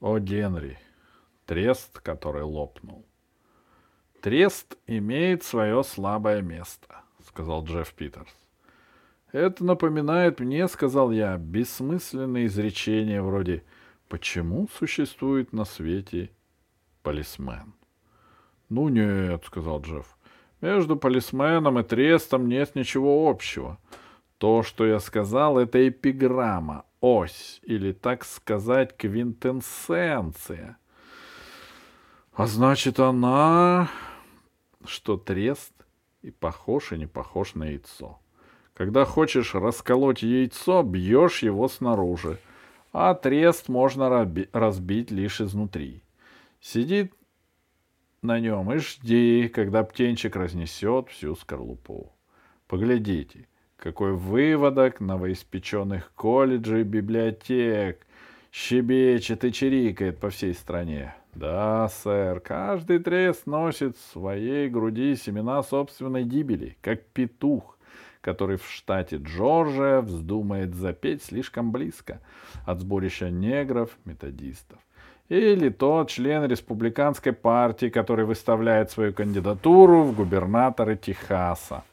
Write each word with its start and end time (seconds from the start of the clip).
О, 0.00 0.18
Генри, 0.18 0.78
трест, 1.44 2.00
который 2.00 2.42
лопнул. 2.42 3.04
Трест 4.22 4.78
имеет 4.86 5.42
свое 5.42 5.84
слабое 5.84 6.40
место, 6.40 7.02
сказал 7.26 7.64
Джефф 7.64 7.92
Питерс. 7.92 8.34
Это 9.30 9.62
напоминает 9.62 10.40
мне, 10.40 10.66
сказал 10.68 11.10
я, 11.10 11.36
бессмысленные 11.36 12.46
изречения 12.46 13.20
вроде 13.20 13.62
«Почему 14.08 14.68
существует 14.68 15.52
на 15.52 15.66
свете 15.66 16.30
полисмен?» 17.02 17.74
Ну 18.70 18.88
нет, 18.88 19.44
сказал 19.44 19.82
Джефф. 19.82 20.16
Между 20.62 20.96
полисменом 20.96 21.78
и 21.78 21.82
трестом 21.82 22.48
нет 22.48 22.74
ничего 22.74 23.28
общего. 23.28 23.78
То, 24.38 24.62
что 24.62 24.86
я 24.86 24.98
сказал, 24.98 25.58
это 25.58 25.86
эпиграмма, 25.86 26.86
ось, 27.00 27.60
или, 27.62 27.92
так 27.92 28.24
сказать, 28.24 28.96
квинтэссенция. 28.96 30.78
А 32.32 32.46
значит, 32.46 33.00
она, 33.00 33.90
что 34.84 35.16
трест 35.16 35.72
и 36.22 36.30
похож, 36.30 36.92
и 36.92 36.98
не 36.98 37.06
похож 37.06 37.54
на 37.54 37.64
яйцо. 37.64 38.18
Когда 38.74 39.04
хочешь 39.04 39.54
расколоть 39.54 40.22
яйцо, 40.22 40.82
бьешь 40.82 41.42
его 41.42 41.68
снаружи, 41.68 42.38
а 42.92 43.14
трест 43.14 43.68
можно 43.68 44.08
разбить 44.52 45.10
лишь 45.10 45.40
изнутри. 45.40 46.02
Сидит 46.60 47.12
на 48.22 48.40
нем 48.40 48.72
и 48.72 48.78
жди, 48.78 49.48
когда 49.48 49.82
птенчик 49.82 50.36
разнесет 50.36 51.08
всю 51.08 51.34
скорлупу. 51.36 52.12
Поглядите, 52.66 53.48
какой 53.80 54.12
выводок 54.12 55.00
новоиспеченных 55.00 56.12
колледжей 56.14 56.82
библиотек 56.82 58.06
щебечет 58.52 59.44
и 59.44 59.52
чирикает 59.52 60.18
по 60.18 60.30
всей 60.30 60.54
стране. 60.54 61.14
Да, 61.34 61.88
сэр, 61.88 62.40
каждый 62.40 62.98
трест 62.98 63.46
носит 63.46 63.96
в 63.96 64.12
своей 64.12 64.68
груди 64.68 65.16
семена 65.16 65.62
собственной 65.62 66.24
гибели, 66.24 66.76
как 66.82 67.06
петух, 67.06 67.78
который 68.20 68.56
в 68.56 68.68
штате 68.68 69.16
Джорджия 69.16 70.00
вздумает 70.00 70.74
запеть 70.74 71.22
слишком 71.22 71.72
близко 71.72 72.20
от 72.66 72.80
сборища 72.80 73.30
негров-методистов. 73.30 74.78
Или 75.28 75.68
тот 75.68 76.10
член 76.10 76.44
республиканской 76.44 77.32
партии, 77.32 77.88
который 77.88 78.24
выставляет 78.24 78.90
свою 78.90 79.14
кандидатуру 79.14 80.02
в 80.02 80.16
губернаторы 80.16 80.96
Техаса. 80.96 81.84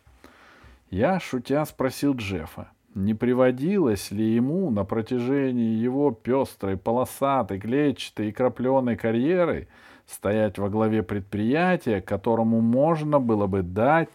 Я, 0.89 1.19
шутя, 1.19 1.65
спросил 1.65 2.15
Джеффа, 2.15 2.69
не 2.95 3.13
приводилось 3.13 4.11
ли 4.11 4.35
ему 4.35 4.69
на 4.69 4.85
протяжении 4.85 5.75
его 5.75 6.11
пестрой, 6.11 6.77
полосатой, 6.77 7.59
клетчатой 7.59 8.29
и 8.29 8.31
крапленой 8.31 8.95
карьеры 8.95 9.67
стоять 10.05 10.57
во 10.57 10.69
главе 10.69 11.03
предприятия, 11.03 12.01
которому 12.01 12.61
можно 12.61 13.19
было 13.19 13.47
бы 13.47 13.61
дать 13.61 14.09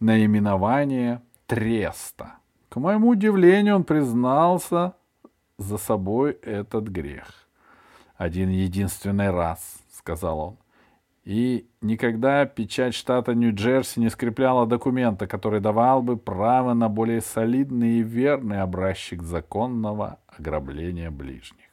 наименование 0.00 1.22
Треста. 1.46 2.34
К 2.68 2.76
моему 2.76 3.10
удивлению, 3.10 3.76
он 3.76 3.84
признался 3.84 4.94
за 5.58 5.78
собой 5.78 6.32
этот 6.42 6.88
грех 6.88 7.44
один 8.16 8.48
единственный 8.48 9.30
раз,— 9.30 9.78
сказал 9.92 10.38
он. 10.40 10.56
И 11.24 11.66
никогда 11.80 12.44
печать 12.44 12.94
штата 12.94 13.34
Нью-Джерси 13.34 13.98
не 13.98 14.10
скрепляла 14.10 14.66
документа, 14.66 15.26
который 15.26 15.60
давал 15.60 16.02
бы 16.02 16.18
право 16.18 16.74
на 16.74 16.90
более 16.90 17.22
солидный 17.22 18.00
и 18.00 18.02
верный 18.02 18.60
образчик 18.60 19.22
законного 19.22 20.18
ограбления 20.26 21.10
ближних. 21.10 21.64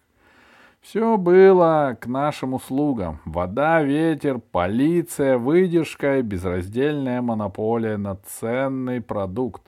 Все 0.79 1.17
было 1.17 1.97
к 1.99 2.07
нашим 2.07 2.53
услугам. 2.53 3.19
Вода, 3.25 3.83
ветер, 3.83 4.39
полиция, 4.39 5.37
выдержка 5.37 6.19
и 6.19 6.21
безраздельная 6.21 7.21
монополия 7.21 7.97
на 7.97 8.15
ценный 8.15 9.01
продукт, 9.01 9.61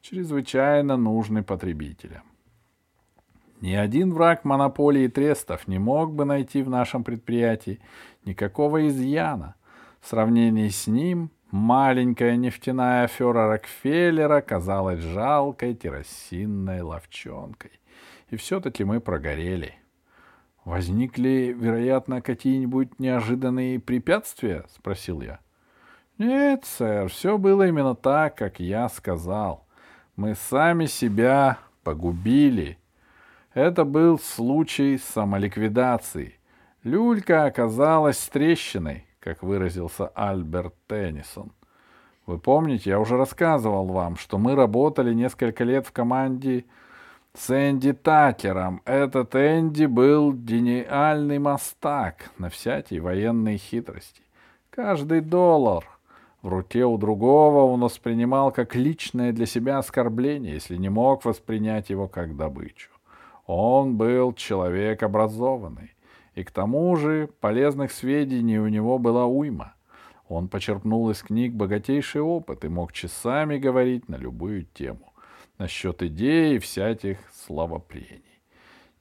чрезвычайно 0.00 0.96
нужный 0.96 1.42
потребителям. 1.42 2.22
Ни 3.60 3.72
один 3.72 4.12
враг 4.12 4.44
монополии 4.44 5.08
трестов 5.08 5.66
не 5.66 5.78
мог 5.78 6.14
бы 6.14 6.24
найти 6.24 6.62
в 6.62 6.68
нашем 6.68 7.04
предприятии 7.04 7.80
никакого 8.24 8.86
изъяна. 8.88 9.54
В 10.00 10.08
сравнении 10.08 10.68
с 10.68 10.86
ним 10.86 11.30
маленькая 11.50 12.36
нефтяная 12.36 13.04
афера 13.04 13.48
Рокфеллера 13.48 14.42
казалась 14.42 15.00
жалкой 15.00 15.74
керосинной 15.74 16.82
ловчонкой. 16.82 17.72
И 18.28 18.36
все-таки 18.36 18.84
мы 18.84 19.00
прогорели. 19.00 19.74
«Возникли, 20.64 21.54
вероятно, 21.56 22.20
какие-нибудь 22.20 22.98
неожиданные 22.98 23.78
препятствия?»— 23.78 24.64
спросил 24.68 25.20
я. 25.22 25.38
«Нет, 26.18 26.64
сэр, 26.64 27.08
все 27.08 27.38
было 27.38 27.68
именно 27.68 27.94
так, 27.94 28.36
как 28.36 28.58
я 28.58 28.88
сказал. 28.88 29.66
Мы 30.16 30.34
сами 30.34 30.86
себя 30.86 31.58
погубили» 31.84 32.78
Это 33.56 33.86
был 33.86 34.18
случай 34.18 34.98
самоликвидации. 34.98 36.34
Люлька 36.82 37.46
оказалась 37.46 38.18
трещиной, 38.28 39.06
как 39.18 39.42
выразился 39.42 40.08
Альберт 40.08 40.74
Теннисон. 40.86 41.52
Вы 42.26 42.38
помните, 42.38 42.90
я 42.90 43.00
уже 43.00 43.16
рассказывал 43.16 43.86
вам, 43.86 44.16
что 44.16 44.36
мы 44.36 44.56
работали 44.56 45.14
несколько 45.14 45.64
лет 45.64 45.86
в 45.86 45.92
команде 45.92 46.66
с 47.32 47.48
Энди 47.48 47.94
Такером. 47.94 48.82
Этот 48.84 49.34
Энди 49.34 49.86
был 49.86 50.34
гениальный 50.34 51.38
мастак 51.38 52.32
на 52.36 52.50
всякие 52.50 53.00
военные 53.00 53.56
хитрости. 53.56 54.20
Каждый 54.68 55.22
доллар 55.22 55.82
в 56.42 56.48
руке 56.48 56.84
у 56.84 56.98
другого 56.98 57.72
он 57.72 57.80
воспринимал 57.80 58.52
как 58.52 58.74
личное 58.74 59.32
для 59.32 59.46
себя 59.46 59.78
оскорбление, 59.78 60.52
если 60.52 60.76
не 60.76 60.90
мог 60.90 61.24
воспринять 61.24 61.88
его 61.88 62.06
как 62.06 62.36
добычу. 62.36 62.90
Он 63.46 63.96
был 63.96 64.32
человек 64.32 65.02
образованный, 65.02 65.94
и 66.34 66.42
к 66.42 66.50
тому 66.50 66.96
же 66.96 67.28
полезных 67.40 67.92
сведений 67.92 68.58
у 68.58 68.68
него 68.68 68.98
была 68.98 69.26
уйма. 69.26 69.74
Он 70.28 70.48
почерпнул 70.48 71.08
из 71.10 71.22
книг 71.22 71.54
богатейший 71.54 72.20
опыт 72.20 72.64
и 72.64 72.68
мог 72.68 72.92
часами 72.92 73.58
говорить 73.58 74.08
на 74.08 74.16
любую 74.16 74.64
тему, 74.64 75.12
насчет 75.58 76.02
идей 76.02 76.56
и 76.56 76.58
всяких 76.58 77.18
словопрений. 77.32 78.22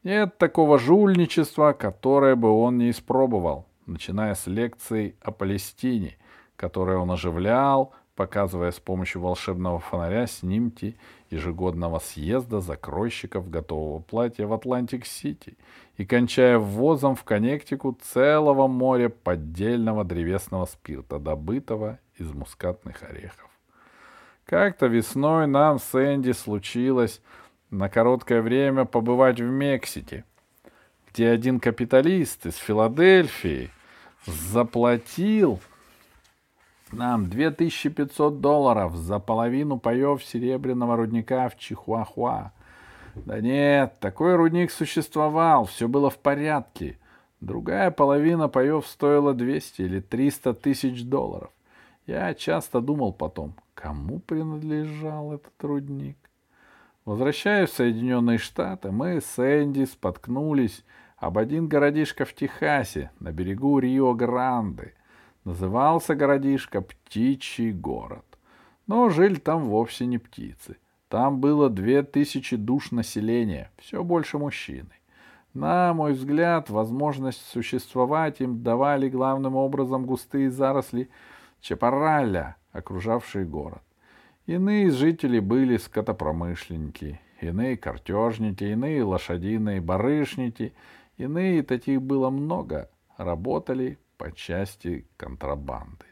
Нет 0.04 0.38
такого 0.38 0.78
жульничества, 0.78 1.74
которое 1.74 2.36
бы 2.36 2.52
он 2.52 2.78
не 2.78 2.92
испробовал, 2.92 3.66
начиная 3.88 4.36
с 4.36 4.46
лекций 4.46 5.16
о 5.22 5.32
Палестине, 5.32 6.18
которые 6.56 7.00
он 7.00 7.10
оживлял, 7.10 7.92
показывая 8.16 8.72
с 8.72 8.80
помощью 8.80 9.22
волшебного 9.22 9.80
фонаря 9.80 10.26
снимки 10.26 10.98
ежегодного 11.30 12.00
съезда 12.00 12.62
закройщиков 12.62 13.50
готового 13.50 14.00
платья 14.00 14.48
в 14.48 14.54
Атлантик-Сити 14.54 15.58
и 15.98 16.06
кончая 16.06 16.58
ввозом 16.58 17.16
в 17.16 17.24
Коннектикут 17.24 18.02
целого 18.02 18.68
моря 18.68 19.10
поддельного 19.10 20.04
древесного 20.04 20.66
спирта, 20.66 21.20
добытого 21.20 22.00
из 22.18 22.32
мускатных 22.32 23.04
орехов. 23.04 23.50
Как-то 24.46 24.88
весной 24.88 25.48
нам 25.48 25.80
с 25.80 25.94
Энди 25.96 26.32
случилось 26.32 27.22
на 27.70 27.90
короткое 27.90 28.42
время 28.42 28.86
побывать 28.86 29.40
в 29.40 29.50
Мексике, 29.50 30.24
где 31.10 31.30
один 31.30 31.60
капиталист 31.60 32.46
из 32.46 32.56
Филадельфии 32.56 33.72
заплатил 34.26 35.60
нам 36.92 37.28
2500 37.30 38.42
долларов 38.42 38.96
за 38.96 39.20
половину 39.20 39.80
паев 39.80 40.24
серебряного 40.24 40.96
рудника 40.98 41.50
в 41.50 41.58
Чихуахуа. 41.58 42.52
Да 43.16 43.40
нет, 43.40 43.96
такой 44.00 44.36
рудник 44.36 44.72
существовал, 44.72 45.66
все 45.66 45.88
было 45.88 46.10
в 46.10 46.18
порядке. 46.18 47.00
Другая 47.42 47.92
половина 47.92 48.50
паев 48.50 48.86
стоила 48.88 49.34
200 49.34 49.82
или 49.82 50.00
300 50.00 50.54
тысяч 50.54 51.04
долларов. 51.04 51.50
Я 52.06 52.34
часто 52.34 52.82
думал 52.82 53.14
потом, 53.14 53.56
кому 53.74 54.20
принадлежал 54.20 55.34
этот 55.34 55.54
рудник. 55.64 56.18
Возвращаясь 57.04 57.70
в 57.70 57.76
Соединенные 57.76 58.38
Штаты, 58.38 58.92
мы 58.92 59.22
с 59.22 59.40
Энди 59.40 59.86
споткнулись 59.86 60.84
об 61.18 61.38
один 61.38 61.68
городишко 61.68 62.26
в 62.26 62.34
Техасе 62.34 63.12
на 63.20 63.32
берегу 63.32 63.80
Рио-Гранде— 63.80 64.94
Назывался 65.46 66.16
городишко 66.16 66.82
Птичий 66.82 67.72
город. 67.72 68.26
Но 68.88 69.10
жили 69.10 69.36
там 69.36 69.64
вовсе 69.64 70.06
не 70.06 70.18
птицы. 70.18 70.78
Там 71.08 71.40
было 71.40 71.70
две 71.70 72.04
тысячи 72.04 72.58
душ 72.58 72.92
населения, 72.92 73.72
все 73.78 74.04
больше 74.04 74.38
мужчины. 74.38 74.90
На 75.54 75.94
мой 75.94 76.12
взгляд, 76.12 76.70
возможность 76.70 77.46
существовать 77.48 78.42
им 78.42 78.62
давали 78.62 79.08
главным 79.08 79.56
образом 79.56 80.06
густые 80.06 80.52
заросли 80.52 81.10
чапараля, 81.62 82.58
окружавшие 82.74 83.46
город. 83.46 83.82
Иные 84.48 84.88
из 84.88 84.96
жителей 84.96 85.40
были 85.40 85.78
скотопромышленники, 85.78 87.22
иные 87.40 87.78
картежники, 87.78 88.66
иные 88.66 89.04
лошадиные 89.04 89.80
барышники, 89.80 90.74
Иные, 91.18 91.64
таких 91.64 92.02
было 92.02 92.30
много, 92.30 92.90
работали 93.18 93.98
по 94.18 94.32
части 94.32 95.08
контрабанды. 95.18 96.06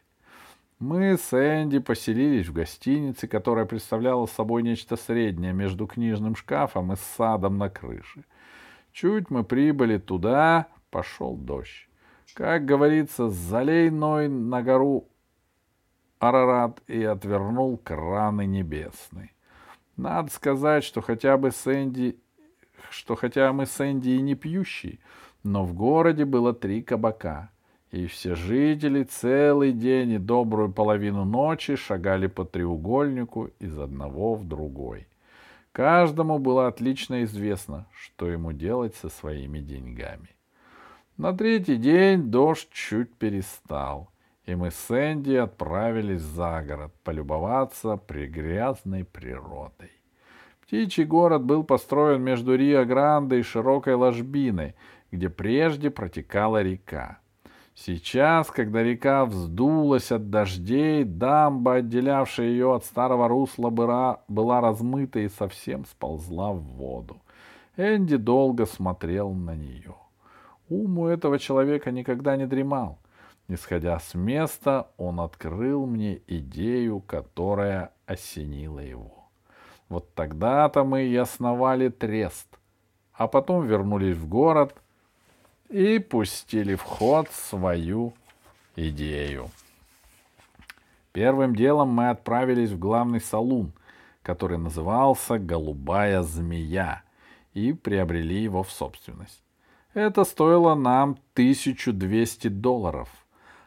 Мы 0.79 1.17
с 1.17 1.33
Энди 1.33 1.79
поселились 1.79 2.47
в 2.47 2.53
гостинице, 2.53 3.27
которая 3.27 3.65
представляла 3.65 4.25
собой 4.25 4.63
нечто 4.63 4.97
среднее 4.97 5.53
между 5.53 5.87
книжным 5.87 6.35
шкафом 6.35 6.91
и 6.91 6.95
садом 6.97 7.57
на 7.57 7.69
крыше. 7.69 8.25
Чуть 8.91 9.29
мы 9.29 9.43
прибыли 9.43 9.97
туда, 9.97 10.67
пошел 10.91 11.37
дождь. 11.37 11.87
Как 12.33 12.65
говорится, 12.65 13.29
залей 13.29 13.89
Ной 13.89 14.27
на 14.27 14.61
гору 14.61 15.07
Арарат 16.19 16.81
и 16.87 17.03
отвернул 17.03 17.77
краны 17.77 18.45
небесные. 18.45 19.31
Надо 19.95 20.31
сказать, 20.31 20.83
что 20.83 21.01
хотя 21.01 21.37
бы 21.37 21.51
Сэнди, 21.51 22.19
что 22.89 23.15
хотя 23.15 23.53
мы 23.53 23.65
с 23.65 23.79
Энди 23.79 24.09
и 24.09 24.21
не 24.21 24.35
пьющие, 24.35 24.99
но 25.43 25.63
в 25.63 25.73
городе 25.73 26.25
было 26.25 26.53
три 26.53 26.81
кабака, 26.81 27.51
и 27.93 28.07
все 28.07 28.33
жители 28.33 29.03
целый 29.03 29.71
день 29.71 30.13
и 30.13 30.17
добрую 30.17 30.71
половину 30.73 31.25
ночи 31.25 31.75
шагали 31.75 32.25
по 32.25 32.43
треугольнику 32.43 33.51
из 33.59 33.77
одного 33.77 34.33
в 34.33 34.47
другой. 34.47 35.07
Каждому 35.71 36.39
было 36.39 36.67
отлично 36.67 37.23
известно, 37.23 37.85
что 37.93 38.27
ему 38.27 38.51
делать 38.51 38.95
со 38.95 39.09
своими 39.09 39.59
деньгами. 39.59 40.29
На 41.17 41.33
третий 41.33 41.77
день 41.77 42.31
дождь 42.31 42.67
чуть 42.71 43.13
перестал, 43.13 44.09
и 44.47 44.55
мы 44.55 44.71
с 44.71 44.89
Энди 44.89 45.35
отправились 45.35 46.21
за 46.21 46.63
город 46.67 46.91
полюбоваться 47.03 47.97
пригрязной 47.97 49.05
природой. 49.05 49.91
Птичий 50.65 51.03
город 51.03 51.43
был 51.43 51.63
построен 51.63 52.23
между 52.23 52.55
Рио-Гранде 52.55 53.37
и 53.37 53.43
широкой 53.43 53.93
ложбиной, 53.93 54.73
где 55.11 55.29
прежде 55.29 55.91
протекала 55.91 56.63
река. 56.63 57.19
Сейчас, 57.75 58.51
когда 58.51 58.83
река 58.83 59.25
вздулась 59.25 60.11
от 60.11 60.29
дождей, 60.29 61.03
дамба, 61.03 61.75
отделявшая 61.75 62.47
ее 62.47 62.75
от 62.75 62.85
старого 62.85 63.27
русла, 63.27 63.71
была, 63.71 64.61
размыта 64.61 65.19
и 65.19 65.27
совсем 65.27 65.85
сползла 65.85 66.51
в 66.53 66.61
воду. 66.61 67.17
Энди 67.75 68.17
долго 68.17 68.67
смотрел 68.67 69.31
на 69.33 69.55
нее. 69.55 69.95
Ум 70.69 70.99
у 70.99 71.07
этого 71.07 71.39
человека 71.39 71.89
никогда 71.91 72.37
не 72.37 72.45
дремал. 72.45 72.99
Не 73.47 73.57
сходя 73.57 73.99
с 73.99 74.13
места, 74.13 74.87
он 74.97 75.19
открыл 75.19 75.87
мне 75.87 76.21
идею, 76.27 77.01
которая 77.01 77.91
осенила 78.05 78.79
его. 78.79 79.29
Вот 79.89 80.13
тогда-то 80.13 80.83
мы 80.83 81.03
и 81.05 81.15
основали 81.15 81.89
трест, 81.89 82.47
а 83.13 83.27
потом 83.27 83.65
вернулись 83.65 84.15
в 84.15 84.27
город 84.27 84.75
и 85.69 85.99
пустили 85.99 86.75
в 86.75 86.81
ход 86.81 87.29
свою 87.31 88.13
идею. 88.75 89.49
Первым 91.11 91.55
делом 91.55 91.89
мы 91.89 92.09
отправились 92.09 92.71
в 92.71 92.79
главный 92.79 93.21
салун, 93.21 93.71
который 94.23 94.57
назывался 94.57 95.37
«Голубая 95.37 96.23
змея», 96.23 97.03
и 97.53 97.71
приобрели 97.73 98.41
его 98.41 98.63
в 98.63 98.71
собственность. 98.71 99.43
Это 99.93 100.23
стоило 100.23 100.73
нам 100.73 101.19
1200 101.33 102.47
долларов. 102.47 103.09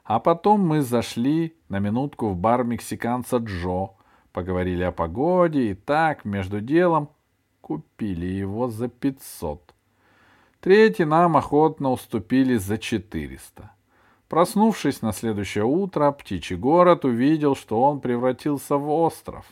А 0.03 0.19
потом 0.19 0.67
мы 0.67 0.83
зашли 0.83 1.57
на 1.69 1.79
минутку 1.79 2.29
в 2.31 2.37
бар 2.37 2.65
мексиканца 2.65 3.37
Джо, 3.37 3.91
поговорили 4.33 4.83
о 4.83 4.93
погоде 4.93 5.71
и 5.71 5.75
так, 5.75 6.25
между 6.25 6.61
делом, 6.61 7.11
купили 7.61 8.27
его 8.27 8.69
за 8.69 8.89
500. 8.89 9.76
Третий 10.61 11.05
нам 11.05 11.37
охотно 11.37 11.93
уступили 11.93 12.57
за 12.57 12.79
400. 12.79 13.71
Проснувшись 14.29 15.03
на 15.03 15.13
следующее 15.13 15.65
утро, 15.65 16.11
птичий 16.11 16.57
город 16.57 17.05
увидел, 17.05 17.55
что 17.55 17.81
он 17.81 18.01
превратился 18.01 18.77
в 18.77 18.91
остров. 18.91 19.47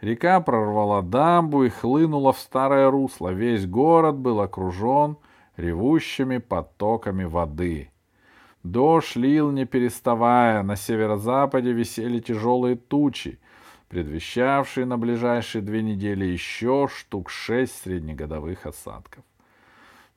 Река 0.00 0.40
прорвала 0.40 1.02
дамбу 1.02 1.64
и 1.64 1.68
хлынула 1.68 2.32
в 2.32 2.38
старое 2.38 2.90
русло. 2.90 3.30
Весь 3.30 3.66
город 3.66 4.16
был 4.16 4.40
окружен 4.40 5.16
ревущими 5.56 6.38
потоками 6.38 7.24
воды. 7.24 7.90
Дождь 8.62 9.16
лил 9.16 9.50
не 9.52 9.64
переставая, 9.64 10.62
на 10.62 10.76
северо-западе 10.76 11.72
висели 11.72 12.18
тяжелые 12.18 12.76
тучи, 12.76 13.38
предвещавшие 13.88 14.86
на 14.86 14.98
ближайшие 14.98 15.62
две 15.62 15.82
недели 15.82 16.24
еще 16.24 16.88
штук 16.92 17.30
шесть 17.30 17.80
среднегодовых 17.82 18.66
осадков. 18.66 19.22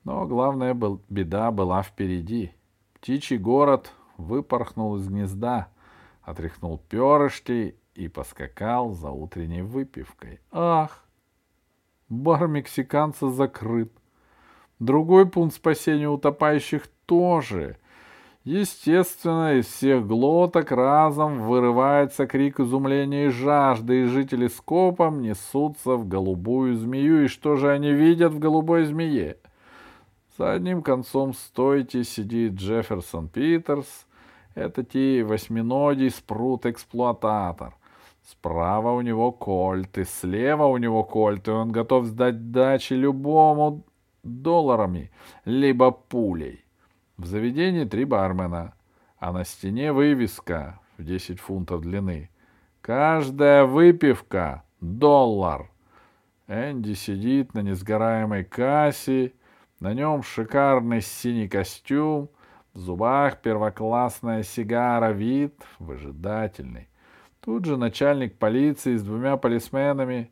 Но 0.03 0.25
главная 0.25 0.73
был, 0.73 1.01
беда 1.09 1.51
была 1.51 1.83
впереди. 1.83 2.53
Птичий 2.93 3.37
город 3.37 3.91
выпорхнул 4.17 4.95
из 4.97 5.07
гнезда, 5.07 5.69
отряхнул 6.21 6.77
перышки 6.77 7.75
и 7.95 8.07
поскакал 8.07 8.91
за 8.91 9.09
утренней 9.11 9.61
выпивкой. 9.61 10.39
Ах! 10.51 11.05
Бар 12.07 12.47
мексиканца 12.47 13.29
закрыт. 13.29 13.91
Другой 14.79 15.29
пункт 15.29 15.55
спасения 15.55 16.09
утопающих 16.09 16.87
тоже. 17.05 17.77
Естественно, 18.45 19.55
из 19.55 19.65
всех 19.67 20.07
глоток 20.07 20.71
разом 20.71 21.41
вырывается 21.43 22.25
крик 22.25 22.59
изумления 22.61 23.25
и 23.25 23.29
жажды, 23.29 24.03
и 24.03 24.05
жители 24.05 24.47
скопом 24.47 25.21
несутся 25.21 25.97
в 25.97 26.07
голубую 26.07 26.75
змею. 26.77 27.25
И 27.25 27.27
что 27.27 27.57
же 27.57 27.69
они 27.69 27.91
видят 27.91 28.33
в 28.33 28.39
голубой 28.39 28.85
змее?— 28.85 29.37
за 30.39 30.53
одним 30.53 30.81
концом 30.81 31.33
стойки 31.33 32.01
сидит 32.03 32.53
Джефферсон 32.53 33.27
Питерс, 33.27 34.07
это 34.55 34.85
те 34.85 35.21
восьминогий 35.25 36.09
спрут-эксплуататор. 36.09 37.75
Справа 38.25 38.93
у 38.93 39.01
него 39.01 39.33
кольты, 39.33 40.05
слева 40.05 40.63
у 40.63 40.77
него 40.77 41.03
кольты, 41.03 41.51
он 41.51 41.73
готов 41.73 42.05
сдать 42.05 42.51
дачи 42.51 42.93
любому 42.93 43.83
долларами, 44.23 45.11
либо 45.43 45.91
пулей. 45.91 46.63
В 47.17 47.25
заведении 47.25 47.83
три 47.83 48.05
бармена, 48.05 48.75
а 49.17 49.33
на 49.33 49.43
стене 49.43 49.91
вывеска 49.91 50.79
в 50.97 51.03
10 51.03 51.41
фунтов 51.41 51.81
длины. 51.81 52.29
Каждая 52.79 53.65
выпивка— 53.65 54.63
доллар. 54.79 55.69
Энди 56.47 56.93
сидит 56.93 57.53
на 57.53 57.59
несгораемой 57.59 58.45
кассе 58.45 59.33
на 59.79 59.93
нем 59.93 60.23
шикарный 60.23 61.01
синий 61.01 61.47
костюм, 61.47 62.29
в 62.73 62.79
зубах 62.79 63.41
первоклассная 63.41 64.43
сигара, 64.43 65.11
вид 65.11 65.55
выжидательный. 65.79 66.87
Тут 67.41 67.65
же 67.65 67.77
начальник 67.77 68.37
полиции 68.37 68.95
с 68.95 69.03
двумя 69.03 69.37
полисменами. 69.37 70.31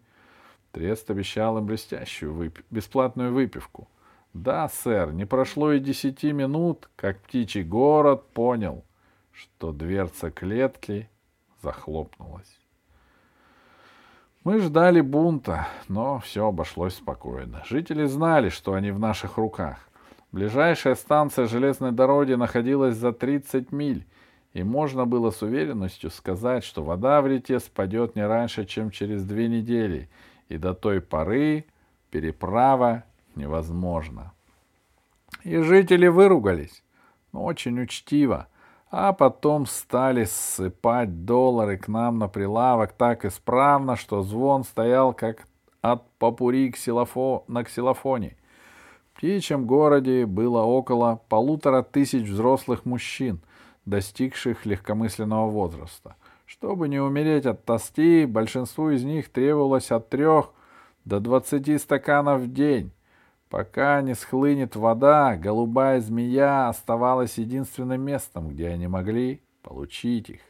Трест 0.71 1.09
обещал 1.09 1.57
им 1.57 1.65
блестящую 1.65 2.33
вып... 2.33 2.59
бесплатную 2.69 3.33
выпивку. 3.33 3.89
Да, 4.33 4.67
сэр, 4.69 5.13
не 5.13 5.25
прошло 5.25 5.71
и 5.71 5.79
десяти 5.79 6.31
минут, 6.31 6.89
как 6.95 7.21
птичий 7.21 7.63
город 7.63 8.29
понял, 8.33 8.85
что 9.31 9.71
дверца 9.71 10.29
клетки 10.29 11.09
захлопнулась. 11.61 12.59
Мы 14.43 14.59
ждали 14.59 15.01
бунта, 15.01 15.67
но 15.87 16.19
все 16.19 16.47
обошлось 16.47 16.95
спокойно. 16.95 17.63
Жители 17.67 18.05
знали, 18.05 18.49
что 18.49 18.73
они 18.73 18.91
в 18.91 18.99
наших 18.99 19.37
руках. 19.37 19.87
Ближайшая 20.31 20.95
станция 20.95 21.47
железной 21.47 21.91
дороги 21.91 22.33
находилась 22.33 22.95
за 22.95 23.11
30 23.11 23.71
миль, 23.71 24.05
и 24.53 24.63
можно 24.63 25.05
было 25.05 25.31
с 25.31 25.41
уверенностью 25.41 26.09
сказать, 26.09 26.63
что 26.63 26.83
вода 26.83 27.21
в 27.21 27.27
реке 27.27 27.59
спадет 27.59 28.15
не 28.15 28.25
раньше, 28.25 28.65
чем 28.65 28.91
через 28.91 29.23
две 29.23 29.47
недели, 29.47 30.09
и 30.49 30.57
до 30.57 30.73
той 30.73 31.01
поры 31.01 31.65
переправа 32.09 33.03
невозможна. 33.35 34.33
И 35.43 35.57
жители 35.57 36.07
выругались, 36.07 36.83
но 37.31 37.43
очень 37.43 37.79
учтиво, 37.81 38.47
а 38.89 39.13
потом 39.13 39.65
стали 39.65 40.23
ссыпать 40.23 41.25
доллары 41.25 41.77
к 41.77 41.87
нам 41.87 42.19
на 42.19 42.27
прилавок 42.27 42.93
так 42.93 43.25
исправно, 43.25 43.95
что 43.95 44.21
звон 44.21 44.63
стоял 44.63 45.13
как 45.13 45.47
от 45.81 46.09
попури 46.17 46.71
ксилофо... 46.71 47.43
на 47.47 47.63
ксилофоне. 47.63 48.37
В 49.13 49.17
птичьем 49.17 49.65
городе 49.65 50.25
было 50.25 50.61
около 50.61 51.19
полутора 51.27 51.81
тысяч 51.81 52.27
взрослых 52.27 52.85
мужчин, 52.85 53.39
достигших 53.85 54.65
легкомысленного 54.65 55.49
возраста. 55.49 56.15
Чтобы 56.45 56.87
не 56.87 56.99
умереть 56.99 57.45
от 57.45 57.65
тоски, 57.65 58.25
большинству 58.25 58.89
из 58.91 59.03
них 59.03 59.29
требовалось 59.29 59.91
от 59.91 60.09
трех 60.09 60.53
до 61.03 61.19
двадцати 61.19 61.77
стаканов 61.77 62.41
в 62.41 62.53
день. 62.53 62.91
Пока 63.49 64.01
не 64.01 64.13
схлынет 64.13 64.75
вода, 64.75 65.37
голубая 65.37 66.01
змея 66.01 66.67
оставалась 66.67 67.37
единственным 67.37 68.01
местом, 68.01 68.49
где 68.49 68.67
они 68.67 68.87
могли 68.87 69.41
получить 69.61 70.29
их. 70.29 70.41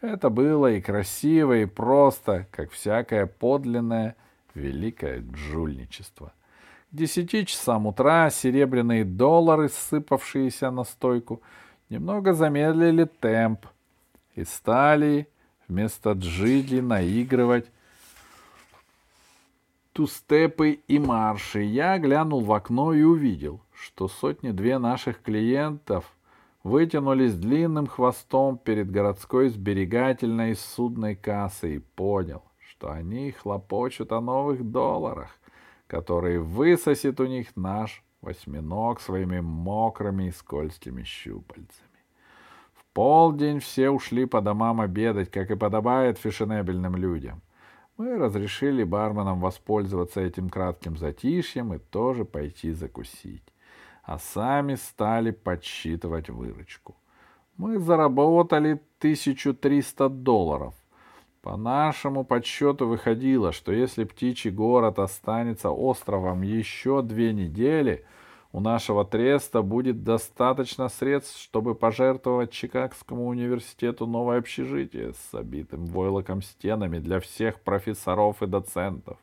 Это 0.00 0.30
было 0.30 0.72
и 0.72 0.80
красиво, 0.80 1.56
и 1.56 1.64
просто, 1.64 2.46
как 2.50 2.70
всякое 2.72 3.26
подлинное 3.26 4.16
великое 4.54 5.24
жульничество. 5.32 6.32
десяти 6.90 7.46
часам 7.46 7.86
утра 7.86 8.30
серебряные 8.30 9.04
доллары, 9.04 9.68
сыпавшиеся 9.68 10.70
на 10.70 10.84
стойку, 10.84 11.40
немного 11.88 12.32
замедлили 12.32 13.04
темп 13.04 13.66
и 14.34 14.44
стали 14.44 15.28
вместо 15.68 16.12
джиги 16.12 16.80
наигрывать 16.80 17.66
тустепы 19.94 20.80
и 20.88 20.98
марши. 20.98 21.62
Я 21.62 21.98
глянул 21.98 22.42
в 22.42 22.52
окно 22.52 22.92
и 22.92 23.02
увидел, 23.02 23.60
что 23.72 24.08
сотни-две 24.08 24.78
наших 24.78 25.22
клиентов 25.22 26.04
вытянулись 26.64 27.34
длинным 27.34 27.86
хвостом 27.86 28.58
перед 28.58 28.90
городской 28.90 29.48
сберегательной 29.48 30.56
судной 30.56 31.14
кассой 31.14 31.76
и 31.76 31.78
понял, 31.78 32.42
что 32.58 32.90
они 32.90 33.30
хлопочут 33.30 34.10
о 34.12 34.20
новых 34.20 34.68
долларах, 34.68 35.38
которые 35.86 36.40
высосет 36.40 37.20
у 37.20 37.26
них 37.26 37.54
наш 37.54 38.02
восьминог 38.20 39.00
своими 39.00 39.38
мокрыми 39.38 40.24
и 40.24 40.32
скользкими 40.32 41.04
щупальцами. 41.04 41.68
В 42.72 42.84
полдень 42.92 43.60
все 43.60 43.90
ушли 43.90 44.24
по 44.24 44.40
домам 44.40 44.80
обедать, 44.80 45.30
как 45.30 45.52
и 45.52 45.56
подобает 45.56 46.18
фешенебельным 46.18 46.96
людям. 46.96 47.43
Мы 47.96 48.16
разрешили 48.16 48.82
барменам 48.82 49.40
воспользоваться 49.40 50.20
этим 50.20 50.50
кратким 50.50 50.96
затишьем 50.96 51.74
и 51.74 51.78
тоже 51.78 52.24
пойти 52.24 52.72
закусить. 52.72 53.44
А 54.02 54.18
сами 54.18 54.74
стали 54.74 55.30
подсчитывать 55.30 56.28
выручку. 56.28 56.96
Мы 57.56 57.78
заработали 57.78 58.80
1300 58.98 60.08
долларов. 60.08 60.74
По 61.40 61.56
нашему 61.56 62.24
подсчету 62.24 62.88
выходило, 62.88 63.52
что 63.52 63.70
если 63.70 64.04
птичий 64.04 64.50
город 64.50 64.98
останется 64.98 65.70
островом 65.70 66.42
еще 66.42 67.00
две 67.00 67.32
недели, 67.32 68.04
у 68.54 68.60
нашего 68.60 69.04
треста 69.04 69.62
будет 69.62 70.04
достаточно 70.04 70.88
средств, 70.88 71.40
чтобы 71.42 71.74
пожертвовать 71.74 72.52
Чикагскому 72.52 73.26
университету 73.26 74.06
новое 74.06 74.38
общежитие 74.38 75.12
с 75.12 75.34
обитым 75.34 75.86
войлоком 75.86 76.40
стенами 76.40 77.00
для 77.00 77.18
всех 77.18 77.60
профессоров 77.62 78.44
и 78.44 78.46
доцентов 78.46 79.18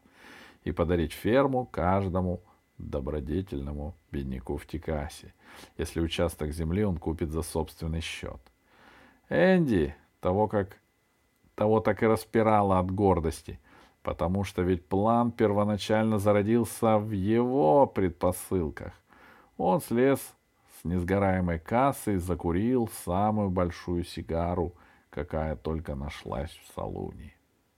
и 0.66 0.74
подарить 0.74 1.14
ферму 1.14 1.66
каждому 1.66 2.42
добродетельному 2.78 3.96
бедняку 4.12 4.58
в 4.58 4.66
Техасе, 4.66 5.34
если 5.78 6.02
участок 6.02 6.52
земли 6.52 6.84
он 6.84 6.98
купит 6.98 7.32
за 7.32 7.42
собственный 7.42 8.02
счет. 8.02 8.42
Энди, 9.30 9.96
того, 10.20 10.50
как, 10.50 10.78
того 11.56 11.80
так 11.80 12.04
и 12.04 12.06
распирало 12.06 12.80
от 12.80 12.92
гордости, 12.92 13.62
потому 14.04 14.44
что 14.44 14.62
ведь 14.62 14.86
план 14.86 15.32
первоначально 15.32 16.20
зародился 16.20 16.98
в 16.98 17.12
его 17.12 17.88
предпосылках. 17.88 18.92
Он 19.64 19.80
слез 19.80 20.20
с 20.80 20.86
несгораемой 20.86 21.60
кассы 21.60 22.16
и 22.16 22.18
закурил 22.18 22.90
самую 23.06 23.52
большую 23.52 24.04
сигару, 24.04 24.74
какая 25.12 25.56
только 25.56 25.94
нашлась 25.94 26.50
в 26.50 26.74
салуне. 26.74 27.36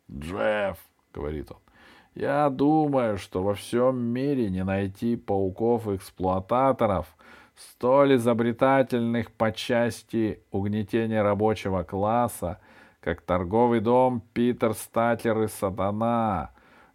«Джефф»,— 0.10 0.78
говорит 1.14 1.52
он,— 1.52 1.58
«я 2.16 2.50
думаю, 2.50 3.18
что 3.18 3.44
во 3.44 3.54
всем 3.54 4.02
мире 4.02 4.50
не 4.50 4.64
найти 4.64 5.18
пауков-эксплуататоров, 5.18 7.18
столь 7.54 8.16
изобретательных 8.16 9.34
по 9.34 9.52
части 9.52 10.42
угнетения 10.52 11.22
рабочего 11.22 11.84
класса, 11.84 12.62
как 13.02 13.20
торговый 13.20 13.82
дом 13.82 14.22
Питер 14.34 14.74
Статлер 14.74 15.42
и 15.42 15.48
Сатана. 15.50 16.52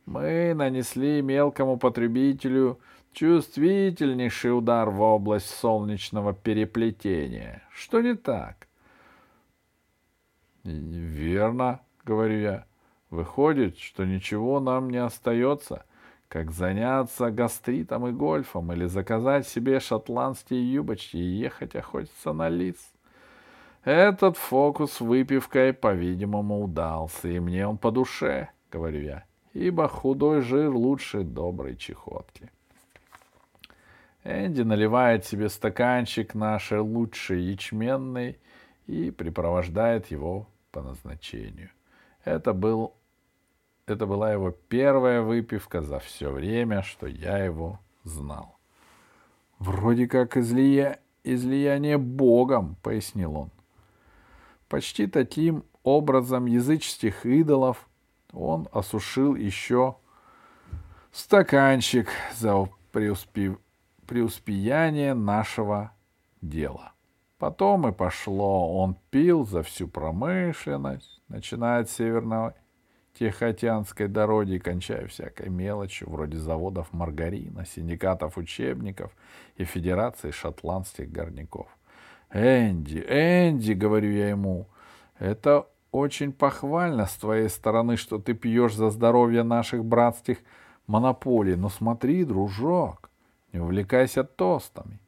Мы 0.07 0.55
нанесли 0.55 1.21
мелкому 1.21 1.77
потребителю— 1.77 2.81
чувствительнейший 3.19 4.57
удар 4.57 4.91
в 4.91 5.01
область 5.01 5.51
солнечного 5.51 6.33
переплетения. 6.33 7.63
Что 7.73 8.01
не 8.01 8.15
так? 8.15 8.69
Верно, 10.63 11.81
говорю 12.05 12.39
я. 12.39 12.67
Выходит, 13.11 13.77
что 13.79 14.05
ничего 14.05 14.61
нам 14.61 14.91
не 14.91 14.99
остается, 14.99 15.85
как 16.29 16.53
заняться 16.53 17.33
гастритом 17.33 18.07
и 18.07 18.13
гольфом 18.13 18.73
или 18.73 18.87
заказать 18.87 19.49
себе 19.49 19.81
шотландские 19.81 20.73
юбочки 20.73 21.17
и 21.17 21.39
ехать 21.41 21.75
охотиться 21.75 22.33
на 22.33 22.49
лис. 22.49 22.93
Этот 23.83 24.37
фокус 24.37 24.93
с 24.93 25.01
выпивкой, 25.01 25.73
по-видимому, 25.73 26.63
удался, 26.63 27.29
и 27.29 27.41
мне 27.41 27.67
он 27.67 27.79
по 27.79 27.91
душе, 27.91 28.51
говорю 28.71 29.01
я, 29.01 29.25
ибо 29.55 29.89
худой 29.89 30.43
жир 30.43 30.71
лучше 30.71 31.25
доброй 31.25 31.77
чехотки. 31.77 32.51
Энди 34.29 34.61
наливает 34.61 35.25
себе 35.25 35.49
стаканчик 35.49 36.35
нашей 36.35 36.81
лучшей 36.81 37.41
ячменной 37.41 38.39
и 38.87 39.11
припровождает 39.11 40.11
его 40.11 40.47
по 40.71 40.83
назначению. 40.83 41.71
Это, 42.25 42.53
был, 42.53 42.93
это 43.87 44.05
была 44.05 44.31
его 44.31 44.51
первая 44.51 45.23
выпивка 45.23 45.81
за 45.81 45.99
все 45.99 46.31
время, 46.31 46.83
что 46.83 47.07
я 47.07 47.39
его 47.39 47.81
знал. 48.05 48.59
«Вроде 49.59 50.07
как 50.07 50.37
излия... 50.37 51.01
излияние 51.25 51.97
Богом»,— 51.97 52.77
пояснил 52.83 53.35
он. 53.35 53.51
Почти 54.69 55.07
таким 55.07 55.65
образом 55.83 56.45
языческих 56.45 57.25
идолов 57.25 57.89
он 58.35 58.69
осушил 58.73 59.35
еще 59.35 59.97
стаканчик 61.13 62.11
за 62.37 62.69
преуспев 62.93 63.59
преуспеяние 64.09 65.15
нашего 65.15 65.93
дела. 66.41 66.93
Потом 67.39 67.87
и 67.87 67.93
пошло. 67.93 68.81
Он 68.81 68.97
пил 69.11 69.47
за 69.47 69.63
всю 69.63 69.87
промышленность, 69.87 71.23
начиная 71.29 71.83
от 71.83 71.91
северной 71.91 72.55
Тихоокеанской 73.17 74.09
дороги, 74.09 74.59
кончая 74.59 75.07
всякой 75.07 75.51
мелочью, 75.51 76.11
вроде 76.11 76.39
заводов 76.39 76.93
маргарина, 76.93 77.65
синдикатов 77.67 78.39
учебников 78.39 79.13
и 79.57 79.65
Федерации 79.65 80.31
шотландских 80.31 81.13
горняков. 81.13 81.69
«Энди, 82.33 83.05
Энди!»— 83.09 83.73
говорю 83.75 84.11
я 84.11 84.31
ему. 84.31 84.69
«Это 85.19 85.67
очень 85.91 86.33
похвально 86.33 87.07
с 87.07 87.17
твоей 87.17 87.49
стороны, 87.49 87.97
что 87.97 88.19
ты 88.19 88.35
пьешь 88.35 88.75
за 88.75 88.91
здоровье 88.91 89.43
наших 89.43 89.85
братских 89.85 90.39
монополий. 90.87 91.57
Но 91.57 91.69
смотри, 91.69 92.25
дружок, 92.25 93.08
не 93.53 93.61
увлекайся 93.61 94.25
тостами. 94.25 94.99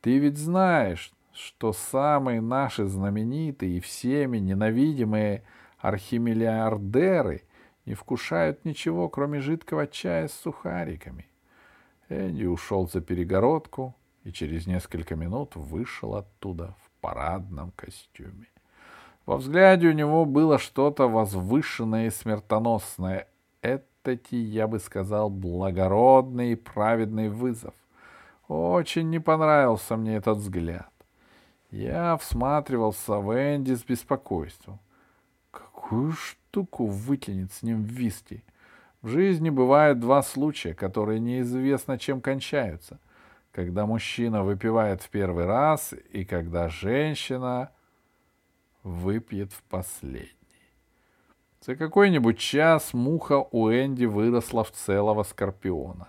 Ты 0.00 0.18
ведь 0.18 0.38
знаешь, 0.38 1.12
что 1.32 1.72
самые 1.72 2.40
наши 2.40 2.86
знаменитые 2.86 3.78
и 3.78 3.80
всеми 3.80 4.38
ненавидимые 4.38 5.42
архимиллиардеры 5.78 7.42
не 7.86 7.94
вкушают 7.94 8.64
ничего, 8.64 9.08
кроме 9.08 9.40
жидкого 9.40 9.86
чая 9.86 10.28
с 10.28 10.32
сухариками. 10.32 11.26
Энди 12.08 12.44
ушел 12.44 12.88
за 12.88 13.00
перегородку 13.00 13.94
и 14.24 14.32
через 14.32 14.66
несколько 14.66 15.16
минут 15.16 15.56
вышел 15.56 16.16
оттуда 16.16 16.74
в 16.84 16.90
парадном 17.00 17.72
костюме. 17.76 18.46
Во 19.26 19.36
взгляде 19.36 19.88
у 19.88 19.92
него 19.92 20.24
было 20.24 20.58
что-то 20.58 21.08
возвышенное 21.08 22.06
и 22.06 22.10
смертоносное. 22.10 23.28
Это 23.62 23.84
таки, 24.02 24.36
я 24.36 24.66
бы 24.66 24.78
сказал, 24.78 25.30
благородный 25.30 26.52
и 26.52 26.56
праведный 26.56 27.28
вызов. 27.28 27.74
Очень 28.48 29.10
не 29.10 29.20
понравился 29.20 29.96
мне 29.96 30.16
этот 30.16 30.38
взгляд. 30.38 30.90
Я 31.70 32.16
всматривался 32.16 33.18
в 33.18 33.32
Энди 33.32 33.74
с 33.74 33.84
беспокойством. 33.84 34.80
Какую 35.50 36.12
штуку 36.12 36.86
вытянет 36.86 37.52
с 37.52 37.62
ним 37.62 37.84
виски? 37.84 38.42
В 39.02 39.08
жизни 39.08 39.50
бывают 39.50 40.00
два 40.00 40.22
случая, 40.22 40.74
которые 40.74 41.20
неизвестно 41.20 41.98
чем 41.98 42.20
кончаются. 42.20 42.98
Когда 43.52 43.86
мужчина 43.86 44.42
выпивает 44.42 45.02
в 45.02 45.10
первый 45.10 45.46
раз 45.46 45.94
и 46.12 46.24
когда 46.24 46.68
женщина 46.68 47.70
выпьет 48.82 49.52
в 49.52 49.62
последний. 49.64 50.39
За 51.66 51.76
какой-нибудь 51.76 52.38
час 52.38 52.94
муха 52.94 53.44
у 53.50 53.68
Энди 53.68 54.06
выросла 54.06 54.64
в 54.64 54.70
целого 54.70 55.24
скорпиона. 55.24 56.08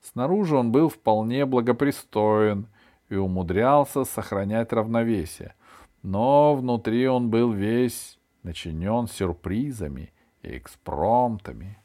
Снаружи 0.00 0.56
он 0.56 0.70
был 0.70 0.88
вполне 0.88 1.46
благопристоен 1.46 2.68
и 3.08 3.16
умудрялся 3.16 4.04
сохранять 4.04 4.72
равновесие, 4.72 5.56
но 6.04 6.54
внутри 6.54 7.08
он 7.08 7.28
был 7.28 7.50
весь 7.50 8.20
начинен 8.44 9.08
сюрпризами 9.08 10.12
и 10.42 10.58
экспромтами. 10.58 11.76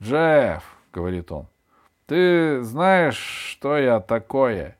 «Джефф»,— 0.00 0.62
говорит 0.92 1.32
он,— 1.32 1.48
«ты 2.06 2.62
знаешь, 2.62 3.16
что 3.16 3.76
я 3.76 3.98
такое? 3.98 4.76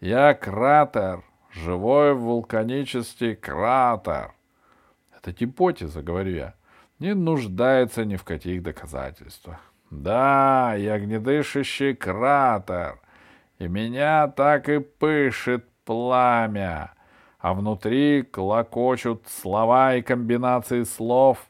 Я 0.00 0.32
кратер, 0.32 1.24
живой 1.50 2.14
вулканический 2.14 3.34
кратер». 3.34 4.32
«Это 5.16 5.32
гипотеза»,— 5.32 6.02
говорю 6.04 6.36
я 6.36 6.54
не 6.98 7.14
нуждается 7.14 8.04
ни 8.04 8.16
в 8.16 8.24
каких 8.24 8.62
доказательствах. 8.62 9.58
Да, 9.90 10.74
я 10.74 10.94
огнедышащий 10.94 11.94
кратер, 11.94 13.00
и 13.58 13.68
меня 13.68 14.28
так 14.28 14.68
и 14.68 14.78
пышет 14.78 15.64
пламя, 15.84 16.92
а 17.38 17.54
внутри 17.54 18.22
клокочут 18.22 19.26
слова 19.28 19.94
и 19.94 20.02
комбинации 20.02 20.82
слов, 20.82 21.48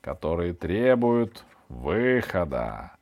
которые 0.00 0.54
требуют 0.54 1.44
выхода. 1.68 2.92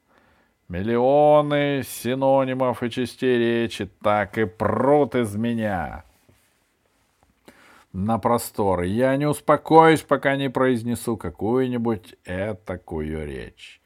Миллионы 0.68 1.82
синонимов 1.84 2.82
и 2.82 2.90
частей 2.90 3.38
речи 3.38 3.90
так 4.02 4.38
и 4.38 4.44
прут 4.44 5.14
из 5.14 5.34
меня. 5.34 6.04
На 7.92 8.18
просторы. 8.18 8.86
Я 8.86 9.16
не 9.16 9.26
успокоюсь, 9.26 10.02
пока 10.02 10.36
не 10.36 10.48
произнесу 10.48 11.16
какую-нибудь 11.16 12.14
этакую 12.24 13.26
речь. 13.26 13.80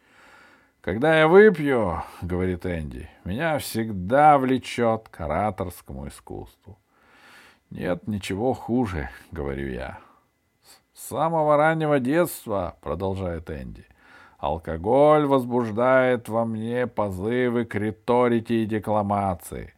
Когда 0.83 1.19
я 1.19 1.29
выпью,— 1.29 2.03
говорит 2.21 2.67
Энди,— 2.67 3.09
меня 3.25 3.57
всегда 3.57 4.37
влечет 4.37 5.09
к 5.09 5.19
ораторскому 5.23 6.09
искусству. 6.09 6.79
Нет 7.71 8.07
ничего 8.07 8.53
хуже,— 8.53 9.09
говорю 9.33 9.69
я. 9.69 9.99
С 10.93 11.09
самого 11.09 11.57
раннего 11.57 11.99
детства,— 12.01 12.77
продолжает 12.83 13.49
Энди, 13.49 13.87
Алкоголь 14.37 15.25
возбуждает 15.25 16.29
во 16.29 16.45
мне 16.45 16.87
позывы 16.87 17.65
к 17.65 17.75
риторике 17.77 18.63
и 18.63 18.67
декламации. 18.67 19.73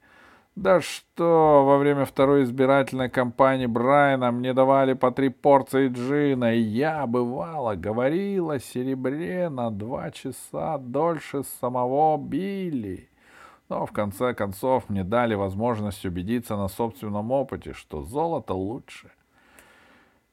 Да 0.56 0.80
что, 0.80 1.64
во 1.66 1.78
время 1.78 2.06
второй 2.06 2.44
избирательной 2.44 3.10
кампании 3.10 3.66
Брайана 3.66 4.32
мне 4.32 4.54
давали 4.54 4.94
по 4.94 5.12
три 5.12 5.28
порции 5.28 5.88
джина, 5.88 6.54
и 6.54 6.60
я, 6.60 7.06
бывало, 7.06 7.74
говорил 7.74 8.50
о 8.50 8.58
серебре 8.58 9.50
на 9.50 9.70
два 9.70 10.10
часа 10.10 10.78
дольше 10.78 11.42
самого 11.60 12.16
Билли. 12.16 13.10
Но 13.68 13.84
в 13.84 13.92
конце 13.92 14.32
концов 14.32 14.88
мне 14.88 15.04
дали 15.04 15.34
возможность 15.34 16.04
убедиться 16.06 16.56
на 16.56 16.68
собственном 16.68 17.32
опыте, 17.32 17.74
что 17.74 18.02
золото 18.02 18.54
лучше. 18.54 19.10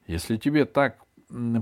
Если 0.06 0.38
тебе 0.38 0.64
так 0.64 0.96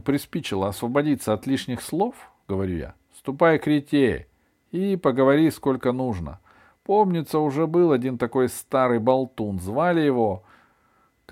приспичило 0.05 0.69
освободиться 0.69 1.33
от 1.33 1.47
лишних 1.47 1.83
слов,— 1.83 2.15
говорю 2.49 2.77
я. 2.77 2.95
«Ступай 3.17 3.59
к 3.59 3.67
рете 3.67 4.27
и 4.73 4.97
поговори 4.97 5.51
сколько 5.51 5.93
нужно. 5.93 6.41
Помнится, 6.85 7.39
уже 7.39 7.67
был 7.67 7.93
один 7.93 8.19
такой 8.19 8.49
старый 8.49 8.99
болтун. 8.99 9.61
Звали 9.61 10.01
его 10.01 10.45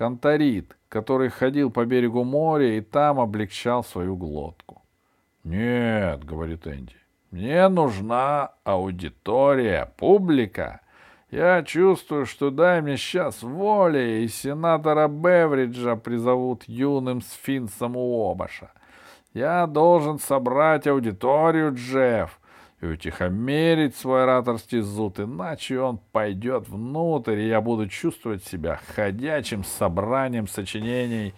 Конторит, 0.01 0.77
который 0.89 1.29
ходил 1.29 1.69
по 1.69 1.85
берегу 1.85 2.23
моря 2.23 2.77
и 2.77 2.81
там 2.81 3.19
облегчал 3.19 3.83
свою 3.83 4.15
глотку. 4.15 4.81
«Нет»,— 5.43 6.23
говорит 6.25 6.65
Энди,— 6.65 6.95
«мне 7.31 7.67
нужна 7.67 8.51
аудитория, 8.63 9.93
публика. 9.97 10.81
Я 11.29 11.61
чувствую, 11.61 12.25
что 12.25 12.49
дай 12.49 12.81
мне 12.81 12.97
сейчас 12.97 13.43
воли, 13.43 14.23
и 14.23 14.27
сенатора 14.27 15.07
Бевриджа 15.07 15.95
призовут 15.95 16.63
юным 16.65 17.21
сфинксом 17.21 17.95
у 17.95 18.27
обаша. 18.27 18.71
Я 19.35 19.67
должен 19.67 20.17
собрать 20.17 20.87
аудиторию, 20.87 21.75
Джефф, 21.75 22.39
и 22.81 22.85
утихомирить 22.87 23.95
свой 23.95 24.23
ораторский 24.23 24.81
зуд, 24.81 25.19
иначе 25.19 25.79
он 25.79 25.99
пойдет 26.11 26.67
внутрь, 26.67 27.39
и 27.39 27.47
я 27.47 27.61
буду 27.61 27.87
чувствовать 27.87 28.43
себя 28.43 28.79
ходячим 28.95 29.63
собранием 29.63 30.47
сочинений 30.47 31.35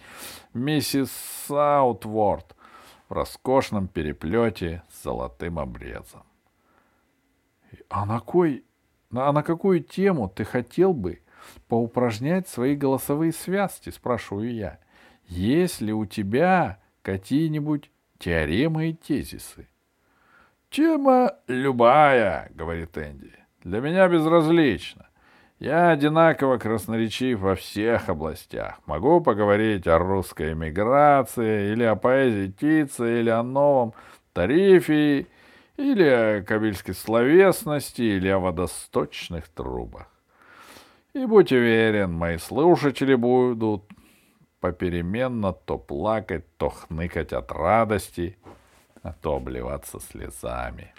миссис 0.53 1.11
Саутворд 1.45 2.55
в 3.09 3.13
роскошном 3.13 3.89
переплете 3.89 4.83
с 4.89 5.03
золотым 5.03 5.59
обрезом. 5.59 6.23
А 7.89 8.05
на 8.05 8.21
кой, 8.21 8.63
а 9.11 9.33
на 9.33 9.43
какую 9.43 9.83
тему 9.83 10.29
ты 10.29 10.45
хотел 10.45 10.93
бы 10.93 11.21
поупражнять 11.67 12.47
свои 12.47 12.75
голосовые 12.75 13.33
связки, 13.33 13.89
спрашиваю 13.89 14.53
я. 14.53 14.79
Есть 15.27 15.81
ли 15.81 15.91
у 15.91 16.05
тебя 16.05 16.79
какие-нибудь 17.01 17.91
теоремы 18.17 18.91
и 18.91 18.93
тезисы. 18.93 19.67
«Тема 20.73 21.33
любая»,— 21.47 22.49
говорит 22.55 22.97
Энди. 22.97 23.31
«Для 23.63 23.79
меня 23.79 24.07
безразлично. 24.07 25.07
Я 25.59 25.91
одинаково 25.91 26.57
красноречив 26.57 27.41
во 27.41 27.53
всех 27.53 28.09
областях. 28.09 28.79
Могу 28.87 29.21
поговорить 29.21 29.85
о 29.85 29.99
русской 29.99 30.53
эмиграции, 30.53 31.71
или 31.71 31.83
о 31.83 31.95
поэзии 31.95 32.51
Тица, 32.51 33.05
или 33.05 33.29
о 33.29 33.43
новом 33.43 33.93
тарифе, 34.33 35.27
или 35.77 36.07
о 36.07 36.41
кабильской 36.41 36.93
словесности, 36.93 38.01
или 38.01 38.29
о 38.29 38.39
водосточных 38.39 39.49
трубах. 39.49 40.07
И 41.13 41.23
будь 41.27 41.51
уверен, 41.51 42.13
мои 42.13 42.39
слушатели 42.39 43.13
будут 43.13 43.83
попеременно 44.59 45.53
то 45.53 45.77
плакать, 45.77 46.47
то 46.57 46.69
хныкать 46.69 47.31
от 47.31 47.51
радости, 47.51 48.39
а 49.03 49.13
то 49.13 49.35
обливаться 49.35 49.99
слезами. 49.99 50.93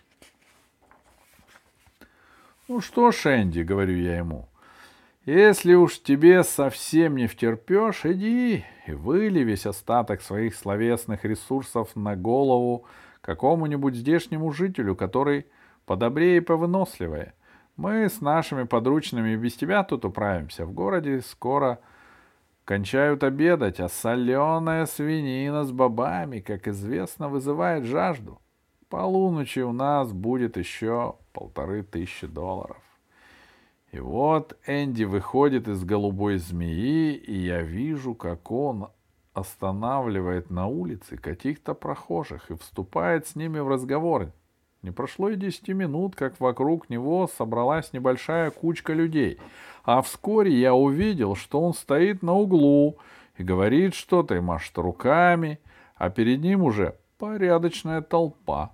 «Ну 2.68 2.80
что 2.80 3.10
ж, 3.10 3.26
Энди,— 3.26 3.60
говорю 3.62 3.96
я 3.96 4.18
ему,— 4.18 4.48
если 5.26 5.74
уж 5.74 6.00
тебе 6.02 6.44
совсем 6.44 7.16
не 7.16 7.26
втерпешь, 7.26 8.04
иди 8.04 8.64
и 8.86 8.92
выли 8.92 9.40
весь 9.40 9.64
остаток 9.64 10.20
своих 10.20 10.54
словесных 10.54 11.24
ресурсов 11.24 11.96
на 11.96 12.14
голову 12.14 12.84
какому-нибудь 13.22 13.94
здешнему 13.94 14.52
жителю, 14.52 14.94
который 14.94 15.46
подобрее 15.86 16.38
и 16.38 16.40
повыносливее. 16.40 17.32
Мы 17.76 18.08
с 18.08 18.20
нашими 18.20 18.64
подручными 18.64 19.34
без 19.36 19.54
тебя 19.54 19.82
тут 19.82 20.04
управимся. 20.04 20.66
В 20.66 20.72
городе 20.72 21.22
скоро 21.22 21.80
кончают 22.64 23.22
обедать, 23.22 23.80
а 23.80 23.88
соленая 23.88 24.86
свинина 24.86 25.64
с 25.64 25.72
бобами, 25.72 26.40
как 26.40 26.68
известно, 26.68 27.28
вызывает 27.28 27.84
жажду. 27.84 28.40
Полуночи 28.88 29.60
у 29.60 29.72
нас 29.72 30.12
будет 30.12 30.56
еще 30.56 31.16
полторы 31.32 31.82
тысячи 31.82 32.26
долларов. 32.26 32.82
И 33.92 33.98
вот 34.00 34.58
Энди 34.66 35.04
выходит 35.04 35.68
из 35.68 35.84
голубой 35.84 36.38
змеи, 36.38 37.14
и 37.14 37.34
я 37.34 37.62
вижу, 37.62 38.14
как 38.14 38.50
он 38.50 38.88
останавливает 39.32 40.50
на 40.50 40.66
улице 40.66 41.16
каких-то 41.16 41.74
прохожих 41.74 42.50
и 42.50 42.56
вступает 42.56 43.26
с 43.26 43.36
ними 43.36 43.58
в 43.58 43.68
разговор. 43.68 44.32
Не 44.82 44.90
прошло 44.90 45.30
и 45.30 45.36
десяти 45.36 45.72
минут, 45.72 46.14
как 46.14 46.38
вокруг 46.40 46.90
него 46.90 47.26
собралась 47.26 47.92
небольшая 47.92 48.50
кучка 48.50 48.92
людей— 48.92 49.38
а 49.84 50.00
вскоре 50.02 50.52
я 50.52 50.74
увидел, 50.74 51.36
что 51.36 51.60
он 51.60 51.74
стоит 51.74 52.22
на 52.22 52.34
углу 52.34 52.96
и 53.36 53.42
говорит 53.42 53.94
что-то 53.94 54.34
и 54.34 54.40
машет 54.40 54.76
руками, 54.78 55.60
а 55.96 56.10
перед 56.10 56.40
ним 56.40 56.62
уже 56.62 56.96
порядочная 57.18 58.00
толпа. 58.00 58.70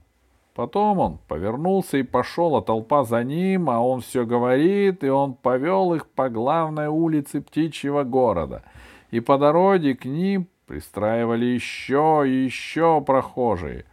Потом 0.54 0.98
он 0.98 1.18
повернулся 1.28 1.98
и 1.98 2.02
пошел, 2.02 2.56
а 2.56 2.62
толпа 2.62 3.04
за 3.04 3.24
ним, 3.24 3.70
а 3.70 3.80
он 3.80 4.00
все 4.00 4.26
говорит, 4.26 5.02
и 5.04 5.08
он 5.08 5.34
повел 5.34 5.94
их 5.94 6.06
по 6.08 6.28
главной 6.28 6.88
улице 6.88 7.40
птичьего 7.40 8.04
города. 8.04 8.62
И 9.10 9.20
по 9.20 9.38
дороге 9.38 9.94
к 9.94 10.04
ним 10.04 10.48
пристраивали 10.66 11.46
еще 11.46 12.24
и 12.26 12.44
еще 12.44 13.00
прохожие. 13.00 13.84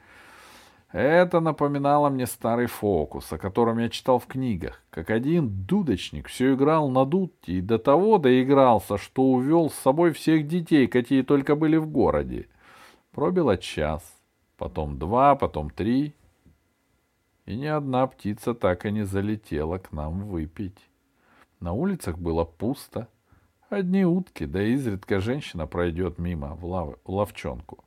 Это 0.91 1.41
напоминало 1.41 2.10
мне 2.10 2.26
старый 2.26 2.67
фокус, 2.67 3.34
о 3.34 3.38
котором 3.38 3.78
я 3.78 3.89
читал 3.89 4.19
в 4.19 4.26
книгах, 4.26 4.82
как 4.89 5.10
один 5.10 5.50
дудочник 5.50 6.28
все 6.30 6.54
играл 6.54 6.89
на 6.89 7.06
дудке 7.06 7.54
и 7.54 7.62
до 7.62 7.78
того 7.78 8.17
доигрался, 8.19 8.97
что 8.97 9.23
увел 9.23 9.69
с 9.69 9.76
собой 9.76 10.13
всех 10.13 10.47
детей, 10.47 10.88
какие 10.88 11.23
только 11.23 11.56
были 11.58 11.76
в 11.76 11.88
городе. 11.88 12.47
Пробило 13.12 13.58
час, 13.58 14.02
потом 14.56 14.97
два, 14.97 15.36
потом 15.36 15.69
три, 15.69 16.13
и 17.45 17.56
ни 17.56 17.65
одна 17.65 18.08
птица 18.08 18.54
так 18.54 18.86
и 18.86 18.91
не 18.91 19.04
залетела 19.04 19.80
к 19.80 19.91
нам 19.91 20.28
выпить. 20.28 20.89
На 21.60 21.73
улицах 21.73 22.17
было 22.17 22.45
пусто. 22.45 23.10
Одни 23.69 24.06
утки, 24.06 24.45
да 24.45 24.62
изредка 24.62 25.19
женщина 25.19 25.67
пройдет 25.67 26.17
мимо 26.17 26.56
в 26.56 26.65
лав... 26.65 26.95
ловчонку. 27.06 27.84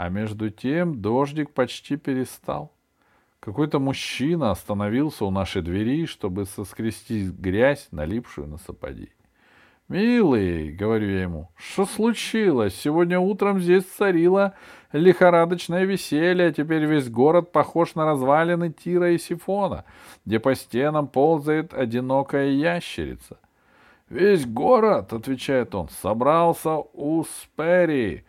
А 0.00 0.08
между 0.08 0.48
тем 0.48 1.02
дождик 1.02 1.50
почти 1.50 1.96
перестал. 1.98 2.72
Какой-то 3.38 3.78
мужчина 3.80 4.50
остановился 4.50 5.26
у 5.26 5.30
нашей 5.30 5.60
двери, 5.60 6.06
чтобы 6.06 6.46
соскрести 6.46 7.28
грязь, 7.28 7.86
налипшую 7.90 8.48
на 8.48 8.56
сапоги. 8.56 9.10
«Милый»,— 9.88 10.72
говорю 10.80 11.10
я 11.10 11.20
ему,— 11.20 11.50
«что 11.54 11.84
случилось? 11.84 12.74
Сегодня 12.76 13.20
утром 13.20 13.60
здесь 13.60 13.84
царило 13.84 14.54
лихорадочное 14.92 15.84
веселье, 15.84 16.46
а 16.46 16.52
теперь 16.54 16.86
весь 16.86 17.10
город 17.10 17.52
похож 17.52 17.94
на 17.94 18.06
развалины 18.06 18.72
Тира 18.72 19.12
и 19.12 19.18
Сифона, 19.18 19.84
где 20.24 20.40
по 20.40 20.54
стенам 20.54 21.08
ползает 21.08 21.74
одинокая 21.74 22.48
ящерица». 22.52 23.36
«Весь 24.08 24.46
город»,— 24.46 25.12
отвечает 25.12 25.74
он,— 25.74 25.90
«собрался 26.00 26.76
у 26.94 27.22
Спери, 27.24 28.24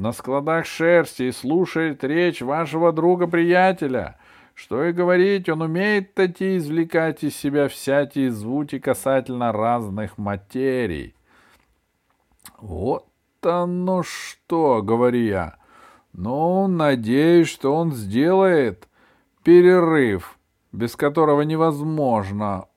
на 0.00 0.12
складах 0.12 0.64
шерсти 0.64 1.24
и 1.24 1.32
слушает 1.32 2.02
речь 2.04 2.40
вашего 2.40 2.90
друга-приятеля. 2.90 4.16
Что 4.54 4.84
и 4.84 4.92
говорить, 4.92 5.48
он 5.50 5.60
умеет 5.60 6.14
таки 6.14 6.56
извлекать 6.56 7.22
из 7.22 7.36
себя 7.36 7.68
всякие 7.68 8.30
звуки 8.30 8.78
касательно 8.78 9.52
разных 9.52 10.16
материй. 10.16 11.14
Вот 12.58 13.06
оно 13.42 14.02
что, 14.02 14.80
говорю 14.82 15.20
я. 15.20 15.56
Ну, 16.14 16.66
надеюсь, 16.66 17.48
что 17.48 17.74
он 17.74 17.92
сделает 17.92 18.88
перерыв, 19.44 20.38
без 20.72 20.96
которого 20.96 21.42
невозможно 21.42 22.68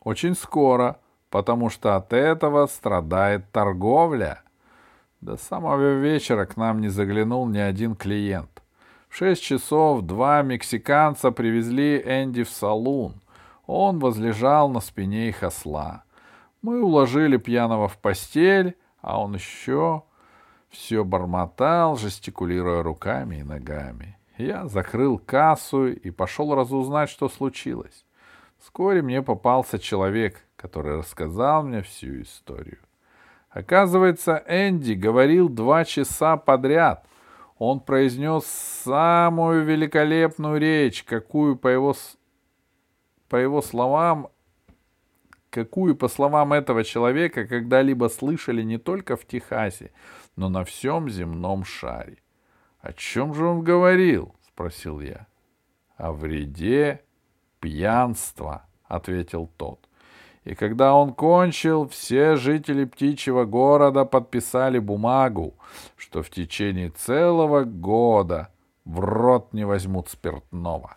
очень 0.00 0.34
скоро, 0.34 1.00
потому 1.30 1.70
что 1.70 1.96
от 1.96 2.12
этого 2.12 2.66
страдает 2.66 3.50
торговля. 3.50 4.43
До 5.24 5.38
самого 5.38 5.94
вечера 5.94 6.44
к 6.44 6.58
нам 6.58 6.82
не 6.82 6.88
заглянул 6.88 7.48
ни 7.48 7.56
один 7.56 7.96
клиент. 7.96 8.62
В 9.08 9.16
шесть 9.16 9.42
часов 9.42 10.02
два 10.02 10.42
мексиканца 10.42 11.30
привезли 11.30 11.96
Энди 12.04 12.42
в 12.42 12.50
салун. 12.50 13.22
Он 13.66 14.00
возлежал 14.00 14.68
на 14.68 14.80
спине 14.80 15.30
их 15.30 15.42
осла. 15.42 16.04
Мы 16.60 16.82
уложили 16.82 17.38
пьяного 17.38 17.88
в 17.88 17.96
постель, 17.96 18.76
а 19.00 19.18
он 19.18 19.34
еще 19.34 20.02
все 20.68 21.04
бормотал, 21.04 21.96
жестикулируя 21.96 22.82
руками 22.82 23.36
и 23.36 23.44
ногами. 23.44 24.18
Я 24.36 24.68
закрыл 24.68 25.18
кассу 25.18 25.86
и 25.86 26.10
пошел 26.10 26.54
разузнать, 26.54 27.08
что 27.08 27.30
случилось. 27.30 28.04
Вскоре 28.58 29.00
мне 29.00 29.22
попался 29.22 29.78
человек, 29.78 30.44
который 30.56 30.98
рассказал 30.98 31.62
мне 31.62 31.80
всю 31.80 32.20
историю. 32.20 32.83
Оказывается, 33.54 34.42
Энди 34.48 34.94
говорил 34.94 35.48
два 35.48 35.84
часа 35.84 36.36
подряд. 36.36 37.06
Он 37.56 37.78
произнес 37.78 38.44
самую 38.46 39.64
великолепную 39.64 40.58
речь, 40.58 41.04
какую, 41.04 41.56
по 41.56 41.68
его, 41.68 41.94
по 43.28 43.36
его 43.36 43.62
словам, 43.62 44.28
какую, 45.50 45.94
по 45.94 46.08
словам 46.08 46.52
этого 46.52 46.82
человека, 46.82 47.46
когда-либо 47.46 48.08
слышали 48.08 48.64
не 48.64 48.78
только 48.78 49.16
в 49.16 49.24
Техасе, 49.24 49.92
но 50.34 50.48
на 50.48 50.64
всем 50.64 51.08
земном 51.08 51.64
шаре. 51.64 52.18
«О 52.80 52.92
чем 52.92 53.34
же 53.34 53.46
он 53.46 53.62
говорил?»— 53.62 54.34
спросил 54.48 55.00
я. 55.00 55.28
«О 55.96 56.12
вреде 56.12 57.02
пьянства»,— 57.60 58.66
ответил 58.88 59.48
тот. 59.56 59.88
И 60.44 60.54
когда 60.54 60.94
он 60.94 61.14
кончил, 61.14 61.88
все 61.88 62.36
жители 62.36 62.84
птичьего 62.84 63.44
города 63.44 64.04
подписали 64.04 64.78
бумагу, 64.78 65.54
что 65.96 66.22
в 66.22 66.30
течение 66.30 66.90
целого 66.90 67.64
года 67.64 68.50
в 68.84 69.00
рот 69.00 69.54
не 69.54 69.64
возьмут 69.64 70.10
спиртного. 70.10 70.96